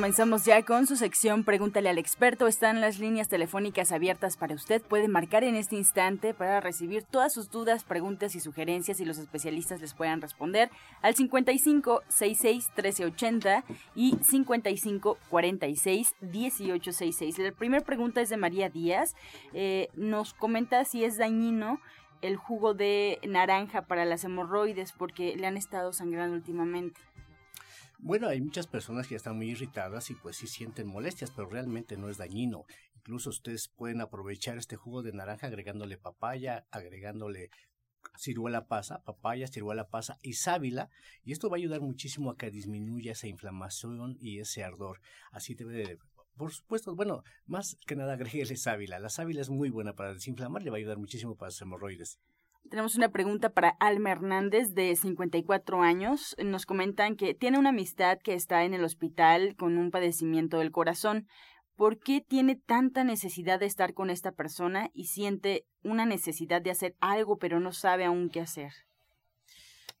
Comenzamos 0.00 0.46
ya 0.46 0.64
con 0.64 0.86
su 0.86 0.96
sección 0.96 1.44
Pregúntale 1.44 1.90
al 1.90 1.98
experto. 1.98 2.46
Están 2.46 2.80
las 2.80 2.98
líneas 2.98 3.28
telefónicas 3.28 3.92
abiertas 3.92 4.38
para 4.38 4.54
usted. 4.54 4.80
Puede 4.80 5.08
marcar 5.08 5.44
en 5.44 5.56
este 5.56 5.76
instante 5.76 6.32
para 6.32 6.58
recibir 6.62 7.02
todas 7.02 7.34
sus 7.34 7.50
dudas, 7.50 7.84
preguntas 7.84 8.34
y 8.34 8.40
sugerencias 8.40 8.98
y 9.00 9.04
los 9.04 9.18
especialistas 9.18 9.82
les 9.82 9.92
puedan 9.92 10.22
responder 10.22 10.70
al 11.02 11.14
55 11.16 12.00
66 12.08 12.70
1380 12.76 13.64
y 13.94 14.16
55 14.22 15.18
46 15.28 16.14
1866. 16.22 17.38
La 17.38 17.52
primera 17.52 17.84
pregunta 17.84 18.22
es 18.22 18.30
de 18.30 18.38
María 18.38 18.70
Díaz. 18.70 19.14
Eh, 19.52 19.90
nos 19.96 20.32
comenta 20.32 20.82
si 20.86 21.04
es 21.04 21.18
dañino 21.18 21.78
el 22.22 22.36
jugo 22.36 22.72
de 22.72 23.18
naranja 23.26 23.82
para 23.82 24.04
las 24.06 24.24
hemorroides 24.24 24.92
porque 24.92 25.36
le 25.36 25.46
han 25.46 25.58
estado 25.58 25.92
sangrando 25.92 26.36
últimamente. 26.36 27.00
Bueno, 28.02 28.28
hay 28.28 28.40
muchas 28.40 28.66
personas 28.66 29.06
que 29.06 29.14
están 29.14 29.36
muy 29.36 29.50
irritadas 29.50 30.10
y 30.10 30.14
pues 30.14 30.36
sí 30.36 30.46
sienten 30.46 30.86
molestias, 30.86 31.30
pero 31.30 31.50
realmente 31.50 31.98
no 31.98 32.08
es 32.08 32.16
dañino. 32.16 32.64
Incluso 32.96 33.28
ustedes 33.28 33.68
pueden 33.68 34.00
aprovechar 34.00 34.56
este 34.56 34.76
jugo 34.76 35.02
de 35.02 35.12
naranja 35.12 35.48
agregándole 35.48 35.98
papaya, 35.98 36.66
agregándole 36.70 37.50
ciruela 38.16 38.66
pasa, 38.68 39.02
papaya, 39.04 39.48
ciruela 39.48 39.88
pasa 39.88 40.18
y 40.22 40.32
sábila, 40.32 40.88
y 41.24 41.32
esto 41.32 41.50
va 41.50 41.56
a 41.56 41.58
ayudar 41.58 41.82
muchísimo 41.82 42.30
a 42.30 42.38
que 42.38 42.50
disminuya 42.50 43.12
esa 43.12 43.26
inflamación 43.26 44.16
y 44.18 44.38
ese 44.38 44.64
ardor. 44.64 45.02
Así 45.30 45.54
debe 45.54 45.74
de 45.74 45.98
por 46.38 46.52
supuesto, 46.52 46.96
bueno, 46.96 47.22
más 47.44 47.76
que 47.86 47.96
nada 47.96 48.14
agréguele 48.14 48.56
sábila. 48.56 48.98
La 48.98 49.10
sábila 49.10 49.42
es 49.42 49.50
muy 49.50 49.68
buena 49.68 49.94
para 49.94 50.14
desinflamar, 50.14 50.62
le 50.62 50.70
va 50.70 50.76
a 50.76 50.78
ayudar 50.78 50.96
muchísimo 50.96 51.36
para 51.36 51.48
los 51.48 51.60
hemorroides. 51.60 52.18
Tenemos 52.70 52.94
una 52.94 53.10
pregunta 53.10 53.50
para 53.50 53.70
Alma 53.80 54.12
Hernández, 54.12 54.74
de 54.74 54.94
54 54.94 55.82
años. 55.82 56.36
Nos 56.38 56.66
comentan 56.66 57.16
que 57.16 57.34
tiene 57.34 57.58
una 57.58 57.70
amistad 57.70 58.18
que 58.22 58.34
está 58.34 58.62
en 58.62 58.74
el 58.74 58.84
hospital 58.84 59.56
con 59.56 59.76
un 59.76 59.90
padecimiento 59.90 60.58
del 60.58 60.70
corazón. 60.70 61.26
¿Por 61.74 61.98
qué 61.98 62.20
tiene 62.20 62.54
tanta 62.54 63.02
necesidad 63.02 63.58
de 63.58 63.66
estar 63.66 63.92
con 63.92 64.08
esta 64.08 64.30
persona 64.30 64.88
y 64.94 65.06
siente 65.06 65.66
una 65.82 66.06
necesidad 66.06 66.62
de 66.62 66.70
hacer 66.70 66.94
algo 67.00 67.38
pero 67.38 67.58
no 67.58 67.72
sabe 67.72 68.04
aún 68.04 68.30
qué 68.30 68.40
hacer? 68.40 68.72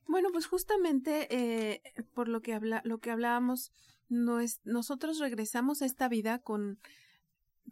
Bueno, 0.06 0.28
pues 0.30 0.46
justamente 0.46 1.26
eh, 1.28 1.82
por 2.14 2.28
lo 2.28 2.40
que, 2.40 2.54
habla, 2.54 2.82
lo 2.84 2.98
que 2.98 3.10
hablábamos, 3.10 3.72
nosotros 4.08 5.18
regresamos 5.18 5.82
a 5.82 5.86
esta 5.86 6.08
vida 6.08 6.38
con, 6.38 6.78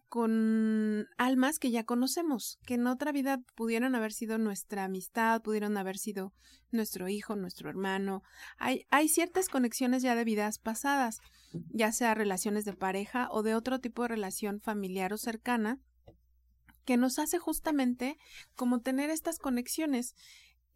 con 0.08 1.06
almas 1.16 1.58
que 1.58 1.70
ya 1.70 1.84
conocemos, 1.84 2.58
que 2.66 2.74
en 2.74 2.87
otra 2.87 3.12
vida 3.12 3.40
pudieron 3.54 3.94
haber 3.94 4.12
sido 4.12 4.38
nuestra 4.38 4.84
amistad, 4.84 5.42
pudieron 5.42 5.76
haber 5.76 5.98
sido 5.98 6.32
nuestro 6.70 7.08
hijo, 7.08 7.37
nuestro 7.37 7.68
hermano. 7.68 8.22
Hay, 8.58 8.87
hay 8.90 9.08
ciertas 9.08 9.48
conexiones 9.48 10.02
ya 10.02 10.14
de 10.14 10.24
vidas 10.24 10.58
pasadas, 10.58 11.20
ya 11.70 11.92
sea 11.92 12.14
relaciones 12.14 12.64
de 12.64 12.74
pareja 12.74 13.28
o 13.30 13.42
de 13.42 13.54
otro 13.54 13.80
tipo 13.80 14.02
de 14.02 14.08
relación 14.08 14.61
familiar 14.61 15.12
o 15.12 15.18
cercana, 15.18 15.78
que 16.84 16.96
nos 16.96 17.18
hace 17.18 17.38
justamente 17.38 18.16
como 18.54 18.80
tener 18.80 19.11
estas 19.11 19.38
conexiones 19.38 20.14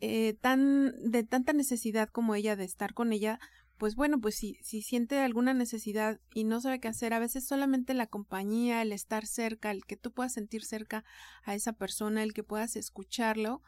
eh, 0.04 0.34
tan 0.40 0.92
de 1.10 1.22
tanta 1.22 1.52
necesidad 1.52 2.08
como 2.08 2.34
ella 2.34 2.56
de 2.56 2.64
estar 2.64 2.92
con 2.92 3.12
ella, 3.12 3.38
pues 3.82 3.96
bueno, 3.96 4.20
pues 4.20 4.36
si, 4.36 4.60
si 4.62 4.80
siente 4.80 5.18
alguna 5.18 5.54
necesidad 5.54 6.20
y 6.32 6.44
no 6.44 6.60
sabe 6.60 6.78
qué 6.78 6.86
hacer, 6.86 7.12
a 7.14 7.18
veces 7.18 7.44
solamente 7.44 7.94
la 7.94 8.06
compañía, 8.06 8.80
el 8.80 8.92
estar 8.92 9.26
cerca, 9.26 9.72
el 9.72 9.84
que 9.84 9.96
tú 9.96 10.12
puedas 10.12 10.34
sentir 10.34 10.64
cerca 10.64 11.04
a 11.42 11.56
esa 11.56 11.72
persona, 11.72 12.22
el 12.22 12.32
que 12.32 12.44
puedas 12.44 12.76
escucharlo, 12.76 13.60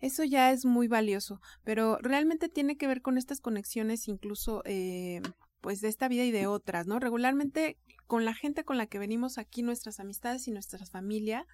eso 0.00 0.24
ya 0.24 0.50
es 0.50 0.64
muy 0.64 0.88
valioso, 0.88 1.40
pero 1.62 1.98
realmente 1.98 2.48
tiene 2.48 2.76
que 2.76 2.88
ver 2.88 3.00
con 3.00 3.16
estas 3.16 3.40
conexiones 3.40 4.08
incluso 4.08 4.62
eh, 4.64 5.22
pues 5.60 5.80
de 5.80 5.86
esta 5.86 6.08
vida 6.08 6.24
y 6.24 6.32
de 6.32 6.48
otras, 6.48 6.88
¿no? 6.88 6.98
Regularmente 6.98 7.78
con 8.08 8.24
la 8.24 8.34
gente 8.34 8.64
con 8.64 8.76
la 8.76 8.88
que 8.88 8.98
venimos 8.98 9.38
aquí, 9.38 9.62
nuestras 9.62 10.00
amistades 10.00 10.48
y 10.48 10.50
nuestra 10.50 10.84
familia, 10.84 11.46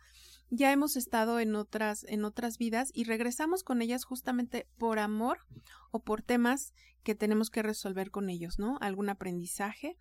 ya 0.50 0.72
hemos 0.72 0.96
estado 0.96 1.40
en 1.40 1.54
otras, 1.54 2.04
en 2.04 2.24
otras 2.24 2.58
vidas 2.58 2.90
y 2.94 3.04
regresamos 3.04 3.62
con 3.62 3.82
ellas 3.82 4.04
justamente 4.04 4.68
por 4.78 4.98
amor 4.98 5.38
o 5.90 6.00
por 6.00 6.22
temas 6.22 6.72
que 7.02 7.14
tenemos 7.14 7.50
que 7.50 7.62
resolver 7.62 8.10
con 8.10 8.30
ellos, 8.30 8.58
¿no? 8.58 8.78
Algún 8.80 9.08
aprendizaje. 9.08 9.96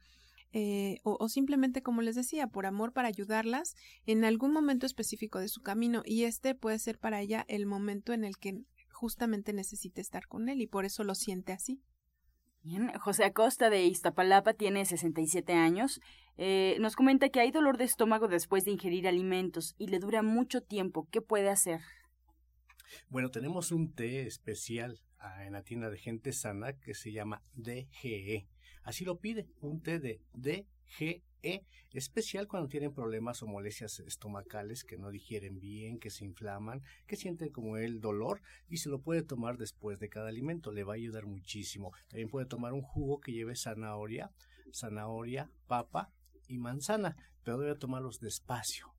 Eh, 0.58 1.00
o, 1.04 1.18
o, 1.20 1.28
simplemente, 1.28 1.84
como 1.84 2.02
les 2.02 2.16
decía, 2.16 2.48
por 2.48 2.66
amor 2.66 2.94
para 2.94 3.10
ayudarlas 3.10 3.76
en 4.06 4.24
algún 4.24 4.54
momento 4.54 4.86
específico 4.86 5.40
de 5.40 5.50
su 5.50 5.62
camino 5.62 6.02
y 6.06 6.24
este 6.24 6.56
puede 6.56 6.80
ser 6.80 6.98
para 6.98 7.20
ella 7.20 7.44
el 7.50 7.66
momento 7.66 8.14
en 8.14 8.24
el 8.24 8.38
que 8.38 8.64
justamente 8.90 9.52
necesite 9.52 10.00
estar 10.00 10.28
con 10.28 10.48
él 10.48 10.62
y 10.62 10.68
por 10.68 10.86
eso 10.86 11.04
lo 11.04 11.14
siente 11.14 11.52
así. 11.52 11.82
Bien, 12.65 12.91
José 12.97 13.25
Acosta 13.25 13.69
de 13.69 13.86
Iztapalapa 13.86 14.54
tiene 14.56 14.86
67 14.86 15.54
años. 15.54 16.01
Eh, 16.36 16.78
nos 16.80 16.95
comenta 16.95 17.30
que 17.30 17.39
hay 17.39 17.51
dolor 17.51 17.78
de 17.78 17.84
estómago 17.84 18.28
después 18.28 18.65
de 18.65 18.71
ingerir 18.71 19.08
alimentos 19.08 19.75
y 19.78 19.86
le 19.86 19.99
dura 19.99 20.23
mucho 20.23 20.62
tiempo. 20.62 21.08
¿Qué 21.12 21.21
puede 21.21 21.51
hacer? 21.51 21.82
Bueno, 23.08 23.30
tenemos 23.30 23.71
un 23.71 23.93
té 23.93 24.25
especial 24.25 24.99
ah, 25.19 25.45
en 25.45 25.54
la 25.54 25.62
tienda 25.62 25.91
de 25.91 25.99
gente 25.99 26.32
sana 26.32 26.73
que 26.73 26.95
se 26.95 27.12
llama 27.12 27.43
DGE. 27.54 28.47
Así 28.86 29.04
lo 29.04 29.17
pide, 29.17 29.48
un 29.62 29.82
té 29.82 30.00
de 30.00 30.21
DGE 30.34 31.24
especial 31.91 32.48
cuando 32.48 32.69
tienen 32.69 32.93
problemas 32.93 33.41
o 33.41 33.48
molestias 33.48 34.00
estomacales 34.00 34.84
que 34.84 34.98
no 34.98 35.10
digieren 35.10 35.60
bien, 35.60 36.00
que 36.00 36.12
se 36.12 36.24
inflaman, 36.24 36.84
que 37.08 37.15
sienten 37.15 37.50
como 37.50 37.78
el 37.78 38.00
dolor 38.00 38.41
y 38.69 38.78
se 38.78 38.89
lo 38.89 39.02
puede 39.02 39.24
tomar 39.24 39.58
después 39.58 40.00
de 40.00 40.08
cada 40.08 40.30
alimento, 40.30 40.71
le 40.71 40.84
va 40.84 40.93
a 40.93 40.98
ayudar 40.98 41.26
muchísimo. 41.26 41.93
También 42.10 42.30
puede 42.30 42.45
tomar 42.45 42.74
un 42.74 42.84
jugo 42.84 43.19
que 43.19 43.32
lleve 43.32 43.56
zanahoria, 43.56 44.32
zanahoria, 44.71 45.50
papa 45.65 46.12
y 46.48 46.60
manzana, 46.60 47.15
pero 47.43 47.58
debe 47.58 47.76
tomarlos 47.76 48.19
despacio. 48.19 48.93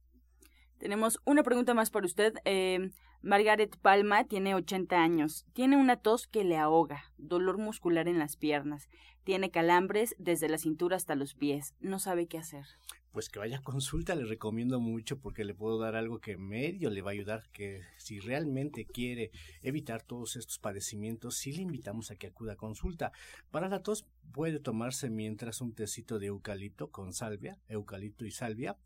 Tenemos 0.78 1.20
una 1.24 1.42
pregunta 1.42 1.74
más 1.74 1.90
para 1.90 2.06
usted. 2.06 2.34
Eh, 2.44 2.90
Margaret 3.26 3.76
Palma 3.78 4.22
tiene 4.22 4.54
80 4.54 5.02
años. 5.02 5.46
Tiene 5.52 5.76
una 5.76 5.96
tos 5.96 6.28
que 6.28 6.44
le 6.44 6.56
ahoga, 6.56 7.12
dolor 7.18 7.58
muscular 7.58 8.06
en 8.06 8.20
las 8.20 8.36
piernas. 8.36 8.88
Tiene 9.24 9.50
calambres 9.50 10.14
desde 10.20 10.48
la 10.48 10.58
cintura 10.58 10.96
hasta 10.96 11.16
los 11.16 11.34
pies. 11.34 11.74
No 11.80 11.98
sabe 11.98 12.28
qué 12.28 12.38
hacer 12.38 12.66
pues 13.16 13.30
que 13.30 13.38
vaya 13.38 13.56
a 13.56 13.62
consulta, 13.62 14.14
le 14.14 14.26
recomiendo 14.26 14.78
mucho 14.78 15.18
porque 15.18 15.42
le 15.42 15.54
puedo 15.54 15.78
dar 15.78 15.96
algo 15.96 16.20
que 16.20 16.36
medio 16.36 16.90
le 16.90 17.00
va 17.00 17.12
a 17.12 17.14
ayudar, 17.14 17.48
que 17.50 17.80
si 17.96 18.20
realmente 18.20 18.84
quiere 18.84 19.30
evitar 19.62 20.02
todos 20.02 20.36
estos 20.36 20.58
padecimientos, 20.58 21.38
sí 21.38 21.50
le 21.52 21.62
invitamos 21.62 22.10
a 22.10 22.16
que 22.16 22.26
acuda 22.26 22.52
a 22.52 22.56
consulta. 22.56 23.12
Para 23.50 23.70
la 23.70 23.82
tos 23.82 24.04
puede 24.32 24.60
tomarse 24.60 25.08
mientras 25.08 25.62
un 25.62 25.72
tecito 25.72 26.18
de 26.18 26.26
eucalipto 26.26 26.90
con 26.90 27.14
salvia, 27.14 27.56
eucalipto 27.68 28.26
y 28.26 28.32
salvia, 28.32 28.76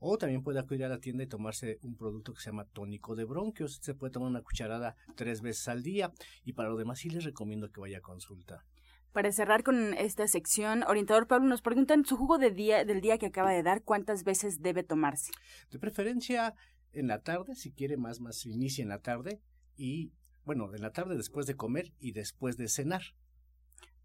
o 0.00 0.18
también 0.18 0.42
puede 0.42 0.58
acudir 0.58 0.84
a 0.84 0.90
la 0.90 1.00
tienda 1.00 1.24
y 1.24 1.26
tomarse 1.26 1.78
un 1.80 1.96
producto 1.96 2.34
que 2.34 2.42
se 2.42 2.50
llama 2.50 2.66
tónico 2.66 3.16
de 3.16 3.24
bronquios, 3.24 3.78
se 3.80 3.94
puede 3.94 4.12
tomar 4.12 4.28
una 4.28 4.42
cucharada 4.42 4.96
tres 5.16 5.40
veces 5.40 5.66
al 5.66 5.82
día 5.82 6.12
y 6.44 6.52
para 6.52 6.68
lo 6.68 6.76
demás 6.76 6.98
sí 6.98 7.08
les 7.08 7.24
recomiendo 7.24 7.72
que 7.72 7.80
vaya 7.80 7.96
a 7.96 8.02
consulta. 8.02 8.66
Para 9.18 9.32
cerrar 9.32 9.64
con 9.64 9.94
esta 9.94 10.28
sección, 10.28 10.84
orientador 10.84 11.26
Pablo, 11.26 11.48
nos 11.48 11.60
preguntan 11.60 12.04
su 12.04 12.16
jugo 12.16 12.38
de 12.38 12.52
día, 12.52 12.84
del 12.84 13.00
día 13.00 13.18
que 13.18 13.26
acaba 13.26 13.50
de 13.50 13.64
dar, 13.64 13.82
¿cuántas 13.82 14.22
veces 14.22 14.62
debe 14.62 14.84
tomarse? 14.84 15.32
De 15.72 15.80
preferencia 15.80 16.54
en 16.92 17.08
la 17.08 17.20
tarde, 17.24 17.56
si 17.56 17.72
quiere 17.72 17.96
más, 17.96 18.20
más 18.20 18.46
inicia 18.46 18.80
en 18.80 18.90
la 18.90 19.00
tarde 19.00 19.40
y, 19.76 20.12
bueno, 20.44 20.72
en 20.72 20.82
la 20.82 20.92
tarde 20.92 21.16
después 21.16 21.48
de 21.48 21.56
comer 21.56 21.92
y 21.98 22.12
después 22.12 22.56
de 22.56 22.68
cenar. 22.68 23.02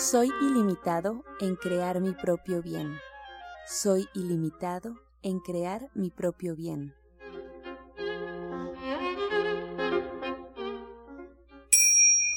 Soy 0.00 0.32
ilimitado 0.40 1.24
en 1.40 1.56
crear 1.56 2.00
mi 2.00 2.12
propio 2.12 2.62
bien. 2.62 2.96
Soy 3.66 4.08
ilimitado 4.14 4.94
en 5.22 5.40
crear 5.40 5.90
mi 5.94 6.08
propio 6.08 6.56
bien. 6.56 6.94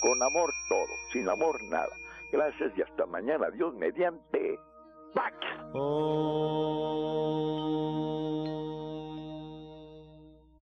Con 0.02 0.21
amor 0.21 0.52
todo, 0.67 0.89
sin 1.13 1.30
amor 1.30 1.56
nada. 1.69 1.88
Gracias 2.34 2.73
y 2.78 2.82
hasta 2.82 3.06
mañana. 3.06 3.49
Dios 3.52 3.73
mediante. 3.76 4.60
¡Pax! 5.13 5.34
Oh. 5.73 7.23